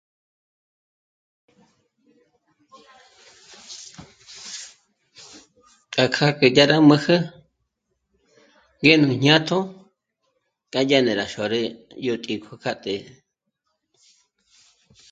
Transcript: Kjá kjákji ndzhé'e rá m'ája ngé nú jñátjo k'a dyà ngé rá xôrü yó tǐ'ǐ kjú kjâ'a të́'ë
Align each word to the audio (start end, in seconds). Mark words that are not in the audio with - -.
Kjá 5.93 6.05
kjákji 6.13 6.47
ndzhé'e 6.49 6.69
rá 6.71 6.77
m'ája 6.89 7.17
ngé 8.81 8.93
nú 9.01 9.09
jñátjo 9.17 9.57
k'a 10.71 10.81
dyà 10.87 10.99
ngé 11.01 11.13
rá 11.19 11.25
xôrü 11.33 11.61
yó 12.05 12.13
tǐ'ǐ 12.23 12.35
kjú 12.43 12.53
kjâ'a 12.61 12.79
të́'ë 12.83 13.01